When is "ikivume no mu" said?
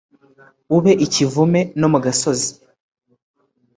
1.05-1.99